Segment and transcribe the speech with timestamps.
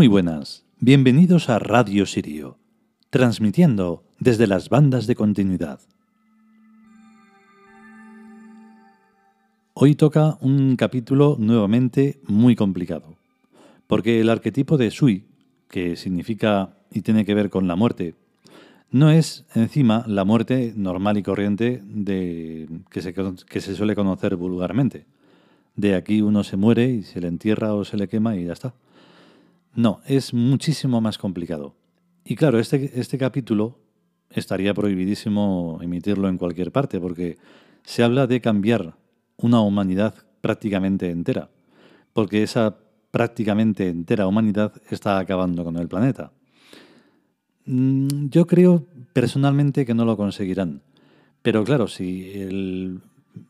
[0.00, 2.56] Muy buenas, bienvenidos a Radio Sirio,
[3.10, 5.78] transmitiendo desde las bandas de continuidad.
[9.74, 13.14] Hoy toca un capítulo nuevamente muy complicado,
[13.86, 15.26] porque el arquetipo de Sui,
[15.68, 18.14] que significa y tiene que ver con la muerte,
[18.90, 24.36] no es encima la muerte normal y corriente de, que, se, que se suele conocer
[24.36, 25.04] vulgarmente.
[25.76, 28.54] De aquí uno se muere y se le entierra o se le quema y ya
[28.54, 28.72] está.
[29.74, 31.74] No, es muchísimo más complicado.
[32.24, 33.78] Y claro, este, este capítulo
[34.30, 37.38] estaría prohibidísimo emitirlo en cualquier parte porque
[37.84, 38.96] se habla de cambiar
[39.36, 41.50] una humanidad prácticamente entera,
[42.12, 42.78] porque esa
[43.10, 46.32] prácticamente entera humanidad está acabando con el planeta.
[47.66, 50.82] Mm, yo creo personalmente que no lo conseguirán.
[51.42, 53.00] Pero claro, si el,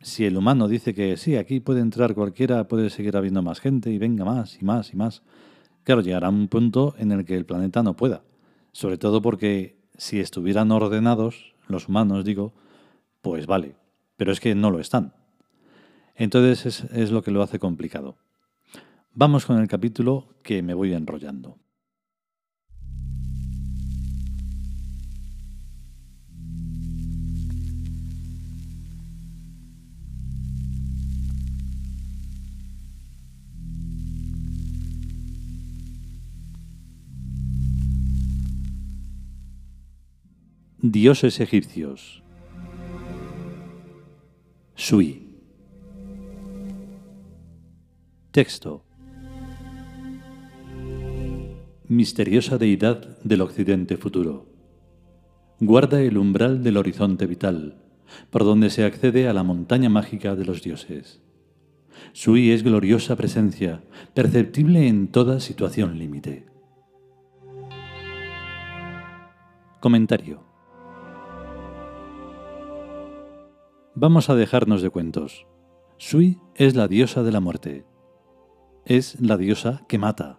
[0.00, 3.90] si el humano dice que sí, aquí puede entrar cualquiera, puede seguir habiendo más gente
[3.90, 5.22] y venga más y más y más,
[5.84, 8.22] claro, llegará un punto en el que el planeta no pueda.
[8.72, 12.52] Sobre todo porque si estuvieran ordenados, los humanos digo,
[13.22, 13.74] pues vale,
[14.16, 15.14] pero es que no lo están.
[16.14, 18.16] Entonces es, es lo que lo hace complicado.
[19.14, 21.58] Vamos con el capítulo que me voy enrollando.
[40.90, 42.22] Dioses egipcios.
[44.74, 45.36] Sui.
[48.30, 48.86] Texto.
[51.88, 54.46] Misteriosa deidad del occidente futuro.
[55.60, 57.82] Guarda el umbral del horizonte vital,
[58.30, 61.20] por donde se accede a la montaña mágica de los dioses.
[62.14, 63.82] Sui es gloriosa presencia,
[64.14, 66.46] perceptible en toda situación límite.
[69.80, 70.47] Comentario.
[74.00, 75.48] Vamos a dejarnos de cuentos.
[75.96, 77.84] Sui es la diosa de la muerte.
[78.84, 80.38] Es la diosa que mata.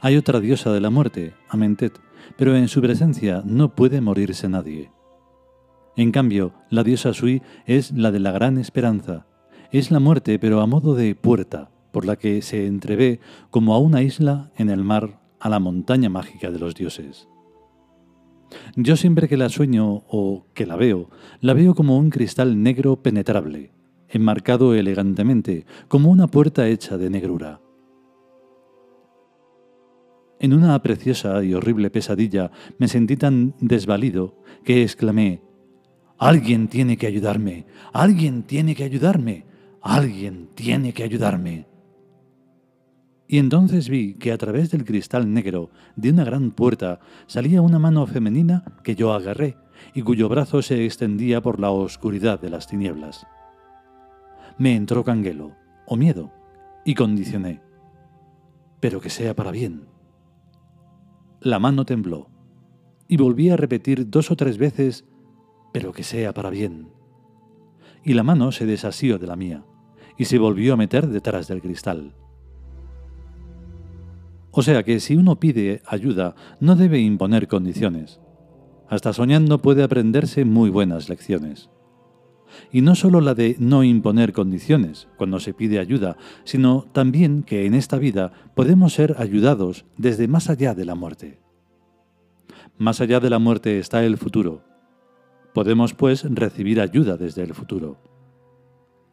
[0.00, 2.00] Hay otra diosa de la muerte, Amentet,
[2.38, 4.90] pero en su presencia no puede morirse nadie.
[5.94, 9.26] En cambio, la diosa Sui es la de la gran esperanza.
[9.70, 13.20] Es la muerte, pero a modo de puerta, por la que se entrevé
[13.50, 17.28] como a una isla en el mar a la montaña mágica de los dioses.
[18.76, 21.10] Yo siempre que la sueño o que la veo,
[21.40, 23.72] la veo como un cristal negro penetrable,
[24.08, 27.60] enmarcado elegantemente, como una puerta hecha de negrura.
[30.40, 35.42] En una preciosa y horrible pesadilla me sentí tan desvalido que exclamé,
[36.18, 39.44] Alguien tiene que ayudarme, alguien tiene que ayudarme,
[39.80, 41.66] alguien tiene que ayudarme.
[43.30, 47.78] Y entonces vi que a través del cristal negro de una gran puerta salía una
[47.78, 49.58] mano femenina que yo agarré
[49.94, 53.26] y cuyo brazo se extendía por la oscuridad de las tinieblas.
[54.56, 55.54] Me entró canguelo,
[55.86, 56.32] o miedo,
[56.86, 57.60] y condicioné.
[58.80, 59.84] Pero que sea para bien.
[61.40, 62.30] La mano tembló,
[63.08, 65.04] y volví a repetir dos o tres veces,
[65.72, 66.88] pero que sea para bien.
[68.04, 69.64] Y la mano se desasió de la mía,
[70.16, 72.14] y se volvió a meter detrás del cristal.
[74.58, 78.18] O sea que si uno pide ayuda, no debe imponer condiciones.
[78.88, 81.70] Hasta soñando puede aprenderse muy buenas lecciones.
[82.72, 87.66] Y no solo la de no imponer condiciones cuando se pide ayuda, sino también que
[87.66, 91.38] en esta vida podemos ser ayudados desde más allá de la muerte.
[92.78, 94.64] Más allá de la muerte está el futuro.
[95.54, 98.02] Podemos pues recibir ayuda desde el futuro.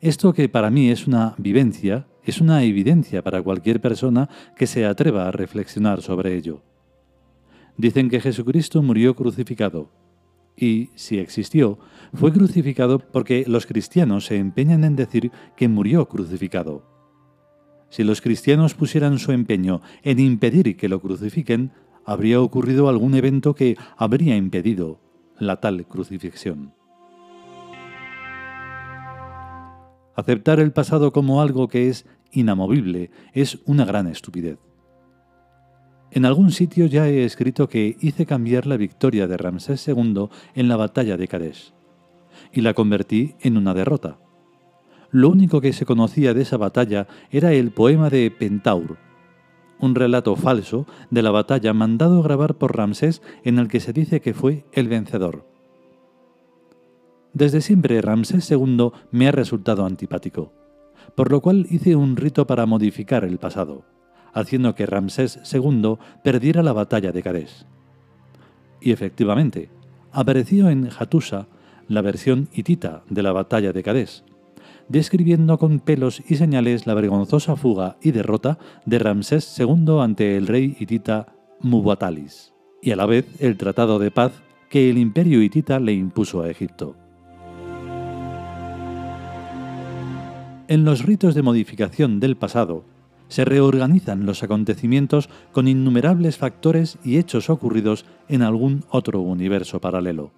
[0.00, 4.86] Esto que para mí es una vivencia, es una evidencia para cualquier persona que se
[4.86, 6.62] atreva a reflexionar sobre ello.
[7.76, 9.90] Dicen que Jesucristo murió crucificado,
[10.56, 11.78] y, si existió,
[12.12, 16.84] fue crucificado porque los cristianos se empeñan en decir que murió crucificado.
[17.90, 21.72] Si los cristianos pusieran su empeño en impedir que lo crucifiquen,
[22.04, 25.00] habría ocurrido algún evento que habría impedido
[25.38, 26.74] la tal crucifixión.
[30.16, 34.58] Aceptar el pasado como algo que es inamovible es una gran estupidez.
[36.10, 40.68] En algún sitio ya he escrito que hice cambiar la victoria de Ramsés II en
[40.68, 41.74] la batalla de Kadesh,
[42.52, 44.18] y la convertí en una derrota.
[45.10, 48.98] Lo único que se conocía de esa batalla era el poema de Pentaur,
[49.80, 54.20] un relato falso de la batalla mandado grabar por Ramsés en el que se dice
[54.20, 55.53] que fue el vencedor.
[57.34, 60.52] Desde siempre Ramsés II me ha resultado antipático,
[61.16, 63.84] por lo cual hice un rito para modificar el pasado,
[64.32, 67.66] haciendo que Ramsés II perdiera la batalla de Kadesh.
[68.80, 69.68] Y efectivamente,
[70.12, 71.48] apareció en Hattusa
[71.88, 74.22] la versión hitita de la batalla de Kadesh,
[74.88, 80.46] describiendo con pelos y señales la vergonzosa fuga y derrota de Ramsés II ante el
[80.46, 84.40] rey hitita Mubatalis, y a la vez el tratado de paz
[84.70, 86.96] que el imperio hitita le impuso a Egipto.
[90.66, 92.86] En los ritos de modificación del pasado,
[93.28, 100.32] se reorganizan los acontecimientos con innumerables factores y hechos ocurridos en algún otro universo paralelo.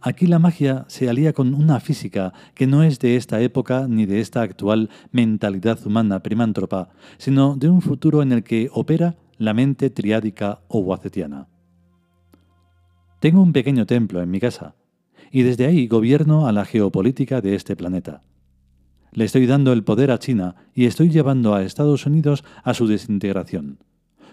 [0.00, 4.06] Aquí la magia se alía con una física que no es de esta época ni
[4.06, 6.88] de esta actual mentalidad humana primántropa,
[7.18, 11.48] sino de un futuro en el que opera la mente triádica o wacetiana.
[13.20, 14.74] Tengo un pequeño templo en mi casa,
[15.30, 18.22] y desde ahí gobierno a la geopolítica de este planeta.
[19.12, 22.86] Le estoy dando el poder a China y estoy llevando a Estados Unidos a su
[22.86, 23.78] desintegración,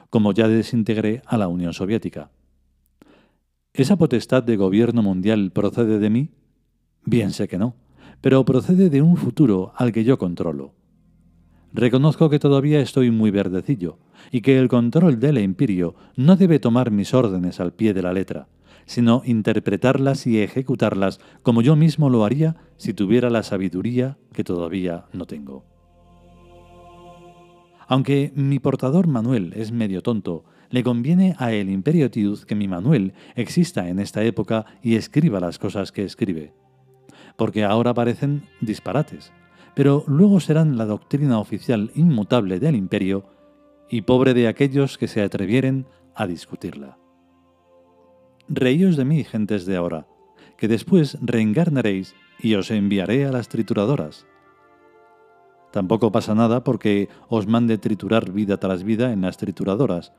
[0.10, 2.30] como ya desintegré a la Unión Soviética.
[3.74, 6.30] ¿Esa potestad de gobierno mundial procede de mí?
[7.04, 7.76] Bien sé que no,
[8.22, 10.74] pero procede de un futuro al que yo controlo.
[11.74, 14.00] Reconozco que todavía estoy muy verdecillo
[14.32, 18.14] y que el control del imperio no debe tomar mis órdenes al pie de la
[18.14, 18.48] letra,
[18.86, 25.06] sino interpretarlas y ejecutarlas como yo mismo lo haría si tuviera la sabiduría que todavía
[25.14, 25.66] no tengo.
[27.88, 32.68] Aunque mi portador Manuel es medio tonto le conviene a el Imperio Tiud que mi
[32.68, 36.54] Manuel exista en esta época y escriba las cosas que escribe.
[37.38, 39.32] Porque ahora parecen disparates,
[39.76, 43.26] pero luego serán la doctrina oficial inmutable del imperio
[43.90, 45.86] y pobre de aquellos que se atrevieren
[46.16, 46.98] a discutirla.
[48.48, 50.08] Reíos de mí, gentes de ahora,
[50.58, 54.26] que después reencarnaréis y os enviaré a las trituradoras
[55.76, 60.14] Tampoco pasa nada porque os mande triturar vida tras vida en las trituradoras,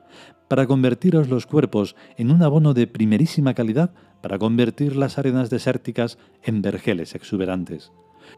[0.48, 6.18] para convertiros los cuerpos en un abono de primerísima calidad para convertir las arenas desérticas
[6.42, 7.90] en vergeles exuberantes.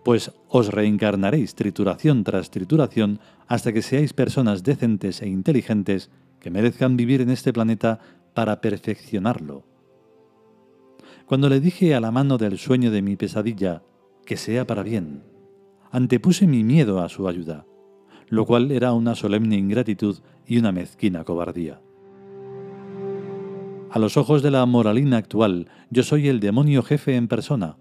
[0.05, 3.19] Pues os reencarnaréis trituración tras trituración
[3.49, 7.99] hasta que seáis personas decentes e inteligentes que merezcan vivir en este planeta
[8.33, 9.78] para perfeccionarlo.
[11.29, 13.83] Cuando le dije a la mano del sueño de mi pesadilla,
[14.25, 15.25] que sea para bien,
[15.91, 17.67] antepuse mi miedo a su ayuda,
[18.29, 21.83] lo cual era una solemne ingratitud y una mezquina cobardía.
[23.91, 27.77] A los ojos de la moralina actual, yo soy el demonio jefe en persona,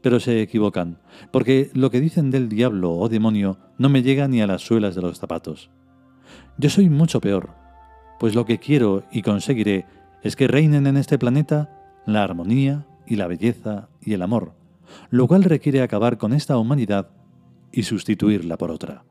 [0.00, 1.00] pero se equivocan,
[1.32, 4.94] porque lo que dicen del diablo o demonio no me llega ni a las suelas
[4.94, 5.68] de los zapatos.
[6.58, 7.50] Yo soy mucho peor,
[8.20, 9.84] pues lo que quiero y conseguiré
[10.22, 14.54] es que reinen en este planeta la armonía y la belleza y el amor,
[15.10, 17.10] lo cual requiere acabar con esta humanidad
[17.72, 19.04] y sustituirla por otra.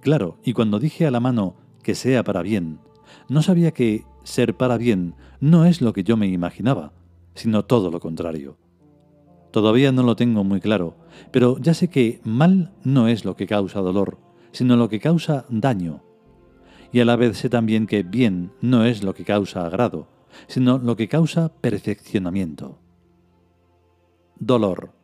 [0.00, 2.78] Claro, y cuando dije a la mano que sea para bien,
[3.28, 6.92] no sabía que ser para bien no es lo que yo me imaginaba,
[7.34, 8.56] sino todo lo contrario.
[9.50, 10.96] Todavía no lo tengo muy claro,
[11.30, 14.18] pero ya sé que mal no es lo que causa dolor,
[14.52, 16.02] sino lo que causa daño.
[16.96, 20.08] Y a la vez sé también que bien no es lo que causa agrado,
[20.46, 22.78] sino lo que causa perfeccionamiento.
[24.38, 24.94] Dolor.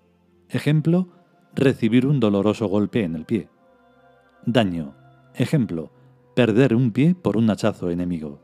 [0.48, 1.08] Ejemplo,
[1.54, 3.50] recibir un doloroso golpe en el pie.
[4.46, 4.94] Daño.
[5.34, 5.92] Ejemplo,
[6.34, 8.40] perder un pie por un hachazo enemigo.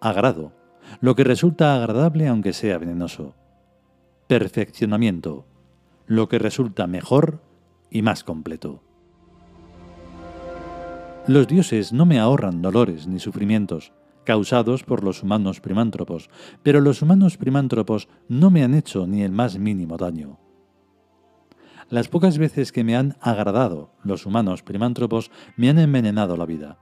[0.00, 0.54] Agrado.
[1.02, 3.34] Lo que resulta agradable aunque sea venenoso.
[4.28, 5.44] Perfeccionamiento.
[6.06, 7.42] Lo que resulta mejor
[7.90, 8.82] y más completo.
[11.30, 13.92] Los dioses no me ahorran dolores ni sufrimientos
[14.24, 16.28] causados por los humanos primántropos,
[16.64, 20.40] pero los humanos primántropos no me han hecho ni el más mínimo daño.
[21.88, 26.78] Las pocas veces que me han agradado los humanos primántropos me han envenenado la vida.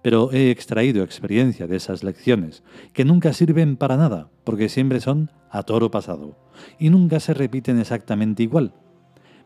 [0.00, 2.62] Pero he extraído experiencia de esas lecciones,
[2.94, 6.38] que nunca sirven para nada, porque siempre son a toro pasado,
[6.78, 8.72] y nunca se repiten exactamente igual.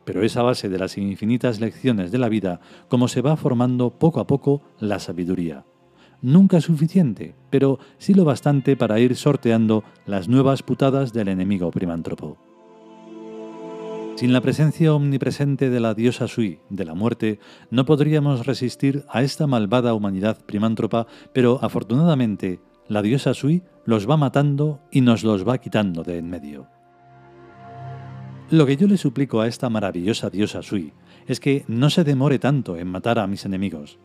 [0.06, 3.90] Pero es a base de las infinitas lecciones de la vida como se va formando
[3.90, 5.66] poco a poco la sabiduría.
[6.22, 12.38] Nunca suficiente, pero sí lo bastante para ir sorteando las nuevas putadas del enemigo primántropo.
[14.16, 17.38] Sin la presencia omnipresente de la diosa Sui, de la muerte,
[17.70, 24.16] no podríamos resistir a esta malvada humanidad primántropa, pero afortunadamente la diosa Sui los va
[24.16, 26.75] matando y nos los va quitando de en medio.
[28.50, 30.92] Lo que yo le suplico a esta maravillosa diosa Sui
[31.26, 33.98] es que no se demore tanto en matar a mis enemigos,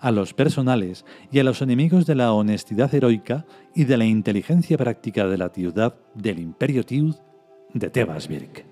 [0.00, 4.78] a los personales y a los enemigos de la honestidad heroica y de la inteligencia
[4.78, 7.16] práctica de la ciudad del Imperio Tiud
[7.74, 8.64] de Tebasvirk.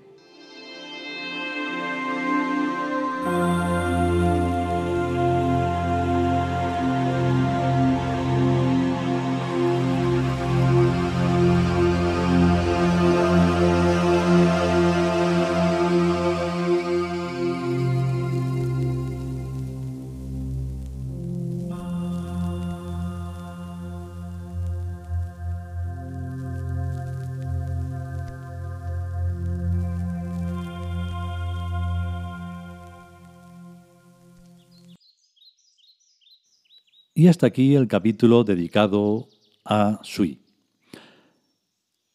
[37.14, 39.28] Y hasta aquí el capítulo dedicado
[39.66, 40.40] a Sui.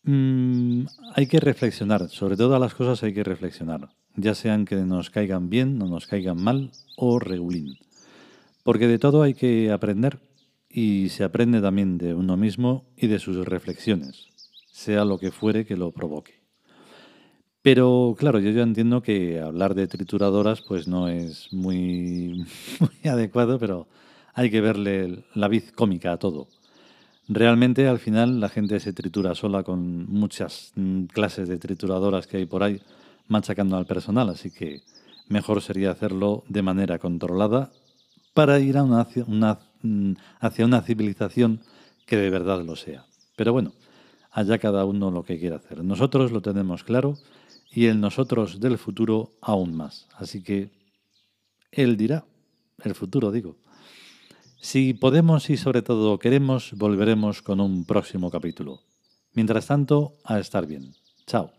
[0.02, 5.12] Mm, hay que reflexionar, sobre todas las cosas hay que reflexionar, ya sean que nos
[5.12, 7.78] caigan bien, no nos caigan mal o regulín.
[8.64, 10.20] Porque de todo hay que aprender
[10.68, 14.30] y se aprende también de uno mismo y de sus reflexiones,
[14.72, 16.42] sea lo que fuere que lo provoque.
[17.62, 22.48] Pero claro, yo ya entiendo que hablar de trituradoras pues no es muy,
[22.80, 23.88] muy adecuado, pero
[24.38, 26.48] hay que verle la vid cómica a todo.
[27.28, 32.38] Realmente al final la gente se tritura sola con muchas mm, clases de trituradoras que
[32.38, 32.80] hay por ahí
[33.28, 34.84] machacando al personal, así que
[35.28, 37.72] mejor sería hacerlo de manera controlada
[38.36, 39.08] para ir a una,
[39.82, 41.62] mm, hacia una civilización
[42.06, 43.08] que de verdad lo sea.
[43.36, 43.74] Pero bueno,
[44.32, 45.84] allá cada uno lo que quiera hacer.
[45.84, 47.16] Nosotros lo tenemos claro
[47.72, 50.08] y el nosotros del futuro aún más.
[50.16, 50.70] Así que
[51.72, 52.24] él dirá,
[52.84, 53.58] el futuro digo.
[54.70, 58.82] Si podemos y sobre todo queremos, volveremos con un próximo capítulo.
[59.32, 60.94] Mientras tanto, a estar bien.
[61.26, 61.54] Chao.